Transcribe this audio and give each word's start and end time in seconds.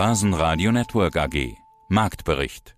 Börsenradio 0.00 0.70
Network 0.70 1.16
AG. 1.16 1.56
Marktbericht. 1.88 2.76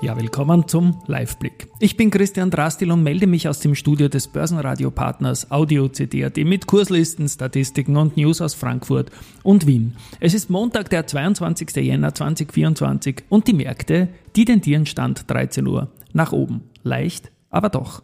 Ja, 0.00 0.16
willkommen 0.16 0.66
zum 0.66 1.02
Live-Blick. 1.06 1.68
Ich 1.78 1.98
bin 1.98 2.10
Christian 2.10 2.50
Drastil 2.50 2.90
und 2.90 3.02
melde 3.02 3.26
mich 3.26 3.50
aus 3.50 3.60
dem 3.60 3.74
Studio 3.74 4.08
des 4.08 4.28
Börsenradio-Partners 4.28 5.50
Audio 5.50 5.88
CD.at 5.88 6.38
mit 6.38 6.66
Kurslisten, 6.66 7.28
Statistiken 7.28 7.98
und 7.98 8.16
News 8.16 8.40
aus 8.40 8.54
Frankfurt 8.54 9.10
und 9.42 9.66
Wien. 9.66 9.94
Es 10.20 10.32
ist 10.32 10.48
Montag, 10.48 10.88
der 10.88 11.06
22. 11.06 11.76
Jänner 11.76 12.14
2024 12.14 13.24
und 13.28 13.48
die 13.48 13.52
Märkte, 13.52 14.08
die 14.36 14.46
tendieren 14.46 14.86
Stand 14.86 15.30
13 15.30 15.66
Uhr 15.66 15.92
nach 16.14 16.32
oben. 16.32 16.62
Leicht, 16.82 17.30
aber 17.50 17.68
doch. 17.68 18.02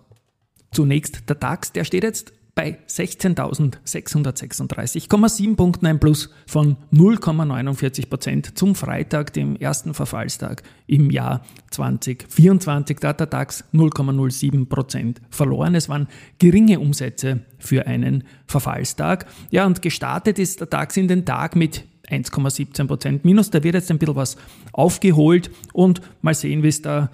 Zunächst 0.71 1.31
der 1.31 1.37
DAX, 1.37 1.73
der 1.73 1.85
steht 1.85 2.03
jetzt 2.03 2.35
bei 2.55 2.79
16.636,7 2.87 5.57
Punkten 5.57 5.87
ein 5.87 5.99
Plus 5.99 6.29
von 6.47 6.77
0,49 6.93 8.11
Prozent 8.11 8.59
zum 8.59 8.75
Freitag, 8.75 9.33
dem 9.33 9.57
ersten 9.57 9.95
Verfallstag 9.95 10.63
im 10.87 11.11
Jahr 11.11 11.47
2024. 11.71 12.99
Da 12.99 13.09
hat 13.09 13.21
der 13.21 13.27
DAX 13.27 13.65
0,07 13.73 14.69
Prozent 14.69 15.23
verloren. 15.31 15.75
Es 15.75 15.89
waren 15.89 16.09
geringe 16.39 16.79
Umsätze 16.79 17.41
für 17.59 17.87
einen 17.87 18.25
Verfallstag. 18.47 19.25
Ja, 19.51 19.65
und 19.65 19.81
gestartet 19.81 20.39
ist 20.39 20.61
der 20.61 20.67
DAX 20.67 20.99
in 20.99 21.09
den 21.09 21.25
Tag 21.25 21.57
mit 21.57 21.87
1,17 22.11 22.87
Prozent 22.87 23.25
Minus. 23.25 23.49
Da 23.49 23.63
wird 23.63 23.77
jetzt 23.77 23.91
ein 23.91 23.99
bisschen 23.99 24.17
was 24.17 24.37
aufgeholt 24.73 25.51
und 25.73 26.03
mal 26.21 26.35
sehen, 26.35 26.63
wie 26.63 26.69
es 26.69 26.83
da 26.83 27.11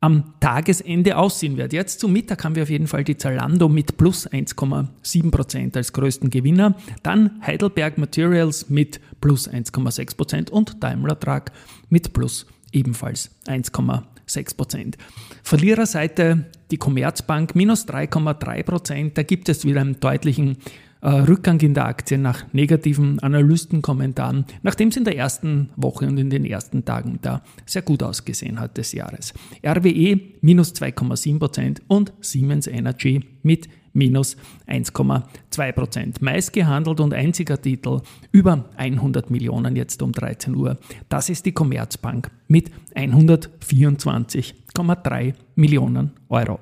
am 0.00 0.32
Tagesende 0.40 1.16
aussehen 1.16 1.58
wird. 1.58 1.74
Jetzt 1.74 2.00
zum 2.00 2.12
Mittag 2.12 2.42
haben 2.42 2.54
wir 2.54 2.62
auf 2.62 2.70
jeden 2.70 2.86
Fall 2.86 3.04
die 3.04 3.18
Zalando 3.18 3.68
mit 3.68 3.98
plus 3.98 4.26
1,7% 4.26 5.76
als 5.76 5.92
größten 5.92 6.30
Gewinner, 6.30 6.74
dann 7.02 7.40
Heidelberg 7.46 7.98
Materials 7.98 8.70
mit 8.70 9.00
plus 9.20 9.48
1,6% 9.48 10.50
und 10.50 10.82
Daimler 10.82 11.20
Truck 11.20 11.52
mit 11.90 12.14
plus 12.14 12.46
ebenfalls 12.72 13.30
1,6%. 13.46 14.94
Verliererseite 15.42 16.46
die 16.70 16.78
Commerzbank 16.78 17.54
minus 17.54 17.86
3,3%, 17.86 19.12
da 19.12 19.22
gibt 19.22 19.50
es 19.50 19.66
wieder 19.66 19.82
einen 19.82 20.00
deutlichen 20.00 20.56
Rückgang 21.02 21.60
in 21.60 21.74
der 21.74 21.86
Aktie 21.86 22.18
nach 22.18 22.52
negativen 22.52 23.18
Analystenkommentaren, 23.20 24.44
nachdem 24.62 24.88
es 24.88 24.96
in 24.96 25.04
der 25.04 25.16
ersten 25.16 25.70
Woche 25.76 26.06
und 26.06 26.18
in 26.18 26.30
den 26.30 26.44
ersten 26.44 26.84
Tagen 26.84 27.18
da 27.22 27.42
sehr 27.64 27.82
gut 27.82 28.02
ausgesehen 28.02 28.58
hat 28.60 28.76
des 28.76 28.92
Jahres. 28.92 29.32
RWE 29.64 30.20
minus 30.42 30.74
2,7% 30.74 31.80
und 31.88 32.12
Siemens 32.20 32.66
Energy 32.66 33.24
mit 33.42 33.68
minus 33.92 34.36
1,2 34.66 35.72
Prozent. 35.72 36.22
Meist 36.22 36.52
gehandelt 36.52 37.00
und 37.00 37.14
einziger 37.14 37.60
Titel 37.60 38.02
über 38.30 38.66
100 38.76 39.30
Millionen 39.30 39.74
jetzt 39.76 40.02
um 40.02 40.12
13 40.12 40.54
Uhr. 40.54 40.78
Das 41.08 41.28
ist 41.28 41.44
die 41.46 41.52
Commerzbank 41.52 42.30
mit 42.46 42.70
124,3 42.94 45.34
Millionen 45.54 46.12
Euro. 46.28 46.60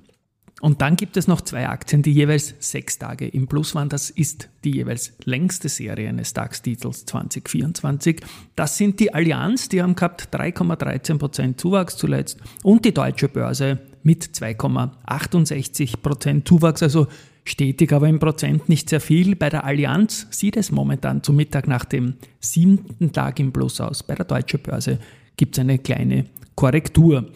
Und 0.59 0.81
dann 0.81 0.95
gibt 0.95 1.17
es 1.17 1.27
noch 1.27 1.41
zwei 1.41 1.69
Aktien, 1.69 2.01
die 2.01 2.11
jeweils 2.11 2.55
sechs 2.59 2.97
Tage 2.97 3.27
im 3.27 3.47
Plus 3.47 3.75
waren. 3.75 3.89
Das 3.89 4.09
ist 4.09 4.49
die 4.63 4.71
jeweils 4.71 5.13
längste 5.23 5.69
Serie 5.69 6.09
eines 6.09 6.33
DAX-Titels 6.33 7.05
2024. 7.05 8.21
Das 8.55 8.75
sind 8.75 8.99
die 8.99 9.13
Allianz, 9.13 9.69
die 9.69 9.83
haben 9.83 9.95
gehabt 9.95 10.29
3,13% 10.33 11.57
Zuwachs 11.57 11.95
zuletzt 11.95 12.39
und 12.63 12.85
die 12.85 12.93
Deutsche 12.93 13.29
Börse 13.29 13.77
mit 14.01 14.23
2,68% 14.23 16.43
Zuwachs, 16.43 16.81
also 16.81 17.05
stetig, 17.43 17.93
aber 17.93 18.09
im 18.09 18.17
Prozent 18.17 18.67
nicht 18.67 18.89
sehr 18.89 19.01
viel. 19.01 19.35
Bei 19.35 19.49
der 19.49 19.63
Allianz 19.63 20.25
sieht 20.31 20.57
es 20.57 20.71
momentan 20.71 21.21
zum 21.21 21.35
Mittag 21.35 21.67
nach 21.67 21.85
dem 21.85 22.15
siebten 22.39 23.11
Tag 23.11 23.39
im 23.39 23.53
Plus 23.53 23.79
aus. 23.79 24.01
Bei 24.01 24.15
der 24.15 24.25
Deutsche 24.25 24.57
Börse 24.57 24.97
gibt 25.35 25.55
es 25.55 25.59
eine 25.59 25.77
kleine 25.77 26.25
Korrektur. 26.57 27.29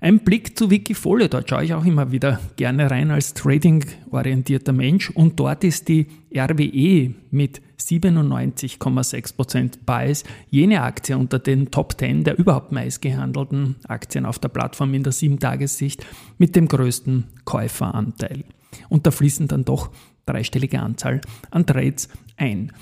Ein 0.00 0.20
Blick 0.20 0.56
zu 0.56 0.70
Wikifolio, 0.70 1.28
dort 1.28 1.50
schaue 1.50 1.64
ich 1.64 1.74
auch 1.74 1.84
immer 1.84 2.12
wieder 2.12 2.40
gerne 2.56 2.90
rein 2.90 3.10
als 3.10 3.34
trading-orientierter 3.34 4.72
Mensch 4.72 5.10
und 5.10 5.38
dort 5.38 5.62
ist 5.62 5.88
die 5.88 6.06
RWE 6.34 7.12
mit 7.30 7.60
97,6% 7.78 9.80
Bias 9.84 10.24
jene 10.48 10.80
Aktie 10.82 11.18
unter 11.18 11.38
den 11.38 11.70
Top 11.70 11.98
10 11.98 12.24
der 12.24 12.38
überhaupt 12.38 12.72
meist 12.72 13.02
gehandelten 13.02 13.76
Aktien 13.88 14.24
auf 14.24 14.38
der 14.38 14.48
Plattform 14.48 14.94
in 14.94 15.02
der 15.02 15.12
7-Tagessicht 15.12 16.06
mit 16.38 16.56
dem 16.56 16.68
größten 16.68 17.24
Käuferanteil. 17.44 18.44
Und 18.88 19.06
da 19.06 19.10
fließen 19.10 19.48
dann 19.48 19.64
doch 19.64 19.90
dreistellige 20.26 20.80
Anzahl 20.80 21.20
an 21.50 21.66
Trades 21.66 22.08
ein. 22.36 22.72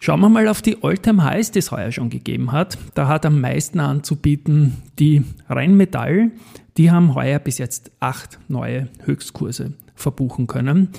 Schauen 0.00 0.20
wir 0.20 0.28
mal 0.28 0.46
auf 0.46 0.62
die 0.62 0.82
Alltime 0.82 1.24
highs 1.24 1.50
die 1.50 1.58
es 1.58 1.72
heuer 1.72 1.90
schon 1.90 2.08
gegeben 2.08 2.52
hat. 2.52 2.78
Da 2.94 3.08
hat 3.08 3.26
am 3.26 3.40
meisten 3.40 3.80
anzubieten 3.80 4.76
die 4.98 5.24
Rheinmetall. 5.48 6.30
Die 6.76 6.92
haben 6.92 7.16
heuer 7.16 7.40
bis 7.40 7.58
jetzt 7.58 7.90
acht 7.98 8.38
neue 8.48 8.88
Höchstkurse 9.04 9.72
verbuchen 9.96 10.46
können. 10.46 10.90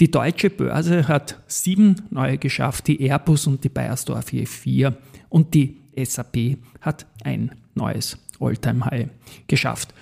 Die 0.00 0.10
deutsche 0.10 0.50
Börse 0.50 1.06
hat 1.06 1.40
sieben 1.46 2.02
neue 2.10 2.38
geschafft, 2.38 2.88
die 2.88 3.00
Airbus 3.00 3.46
und 3.46 3.62
die 3.62 3.68
Bayersdorf 3.68 4.32
je 4.32 4.46
vier. 4.46 4.96
Und 5.28 5.54
die 5.54 5.76
SAP 5.96 6.58
hat 6.80 7.06
ein 7.24 7.52
neues 7.74 8.18
Alltime 8.40 8.84
high 8.86 9.08
geschafft. 9.46 9.94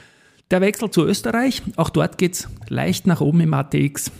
Der 0.50 0.60
Wechsel 0.60 0.90
zu 0.90 1.04
Österreich, 1.04 1.62
auch 1.76 1.90
dort 1.90 2.18
geht 2.18 2.34
es 2.34 2.48
leicht 2.68 3.06
nach 3.06 3.20
oben 3.20 3.40
im 3.40 3.52
ATX. 3.52 4.10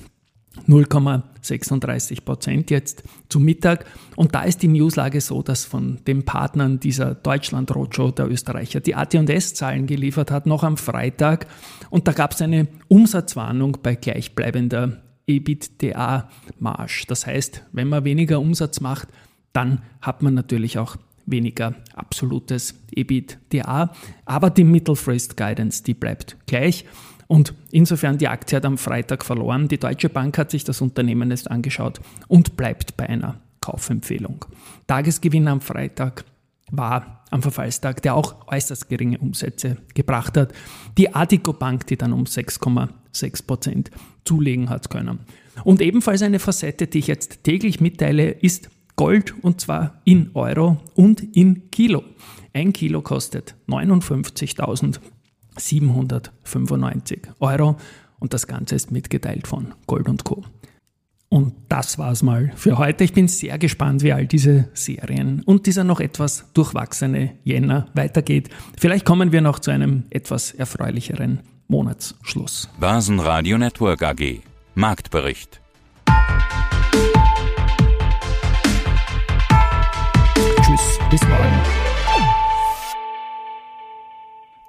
0,36 0.69 2.25
Prozent 2.25 2.71
jetzt 2.71 3.03
zum 3.28 3.44
Mittag. 3.44 3.87
Und 4.17 4.34
da 4.34 4.43
ist 4.43 4.62
die 4.62 4.69
Newslage 4.69 5.21
so, 5.21 5.43
dass 5.43 5.65
von 5.65 5.99
den 6.06 6.25
Partnern 6.25 6.81
dieser 6.81 7.15
Deutschland 7.15 7.75
Roadshow 7.75 8.11
der 8.11 8.31
Österreicher 8.31 8.81
die 8.81 8.94
AT&S-Zahlen 8.94 9.87
geliefert 9.87 10.31
hat, 10.31 10.47
noch 10.47 10.65
am 10.65 10.77
Freitag. 10.77 11.47
Und 11.91 12.09
da 12.09 12.12
gab 12.12 12.33
es 12.33 12.43
eine 12.43 12.69
Umsatzwarnung 12.89 13.78
bei 13.83 13.94
gleichbleibender 13.94 15.03
EBITDA-Marge. 15.27 17.05
Das 17.09 17.27
heißt, 17.27 17.65
wenn 17.73 17.88
man 17.88 18.05
weniger 18.05 18.41
Umsatz 18.41 18.81
macht, 18.81 19.09
dann 19.53 19.83
hat 20.00 20.23
man 20.23 20.34
natürlich 20.34 20.78
auch 20.78 20.97
weniger 21.27 21.75
absolutes 21.94 22.75
EBITDA. 22.94 23.93
Aber 24.25 24.50
die 24.50 24.65
Mittelfrist 24.65 25.37
Guidance, 25.37 25.83
die 25.83 25.94
bleibt 25.94 26.37
gleich. 26.47 26.84
Und 27.26 27.54
insofern 27.70 28.19
die 28.19 28.28
Aktie 28.28 28.56
hat 28.56 28.64
am 28.64 28.78
Freitag 28.78 29.25
verloren. 29.25 29.69
Die 29.69 29.78
Deutsche 29.78 30.09
Bank 30.09 30.38
hat 30.38 30.50
sich 30.50 30.64
das 30.64 30.81
Unternehmen 30.81 31.31
jetzt 31.31 31.50
angeschaut 31.50 32.00
und 32.28 32.56
bleibt 32.56 32.97
bei 32.97 33.09
einer 33.09 33.41
Kaufempfehlung. 33.60 34.44
Tagesgewinn 34.87 35.48
am 35.48 35.60
Freitag 35.60 36.25
war 36.70 37.25
am 37.31 37.42
Verfallstag, 37.42 38.03
der 38.03 38.14
auch 38.14 38.47
äußerst 38.48 38.88
geringe 38.88 39.19
Umsätze 39.19 39.78
gebracht 39.94 40.37
hat. 40.37 40.53
Die 40.97 41.14
Adico 41.14 41.53
Bank, 41.53 41.87
die 41.87 41.97
dann 41.97 42.12
um 42.12 42.25
6,6 42.25 43.46
Prozent 43.46 43.90
zulegen 44.25 44.69
hat 44.69 44.90
können. 44.90 45.20
Und 45.64 45.81
ebenfalls 45.81 46.22
eine 46.22 46.38
Facette, 46.38 46.87
die 46.87 46.99
ich 46.99 47.06
jetzt 47.06 47.44
täglich 47.44 47.81
mitteile, 47.81 48.31
ist 48.31 48.69
Gold 48.96 49.34
und 49.43 49.61
zwar 49.61 50.00
in 50.05 50.31
Euro 50.34 50.79
und 50.94 51.37
in 51.37 51.70
Kilo. 51.70 52.02
Ein 52.52 52.72
Kilo 52.72 53.02
kostet 53.02 53.55
59.000 53.69 55.00
795 55.56 57.29
Euro 57.41 57.76
und 58.19 58.35
das 58.35 58.47
Ganze 58.47 58.75
ist 58.75 58.91
mitgeteilt 58.91 59.47
von 59.47 59.75
Gold 59.87 60.08
und 60.08 60.25
Co. 60.25 60.44
Und 61.29 61.55
das 61.69 61.99
war's 61.99 62.23
mal 62.23 62.53
für 62.55 62.79
heute. 62.79 63.05
Ich 63.05 63.12
bin 63.12 63.26
sehr 63.29 63.58
gespannt, 63.58 64.03
wie 64.03 64.12
all 64.12 64.26
diese 64.26 64.69
Serien 64.75 65.43
und 65.44 65.67
dieser 65.67 65.85
noch 65.85 66.00
etwas 66.00 66.47
durchwachsene 66.55 67.32
Jänner 67.43 67.88
weitergeht. 67.94 68.49
Vielleicht 68.79 69.05
kommen 69.05 69.32
wir 69.32 69.41
noch 69.41 69.58
zu 69.58 69.70
einem 69.70 70.05
etwas 70.11 70.53
erfreulicheren 70.53 71.41
Monatsschluss. 71.69 72.69
Börsenradio 72.79 73.58
Network 73.58 74.03
AG. 74.03 74.41
Marktbericht. 74.75 75.61
Tschüss, 80.62 80.99
bis 81.11 81.23
morgen. 81.29 81.75